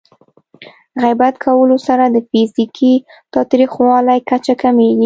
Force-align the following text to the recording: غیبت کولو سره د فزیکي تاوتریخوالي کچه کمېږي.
غیبت 1.01 1.35
کولو 1.45 1.77
سره 1.87 2.03
د 2.09 2.17
فزیکي 2.29 2.93
تاوتریخوالي 3.33 4.19
کچه 4.29 4.53
کمېږي. 4.61 4.99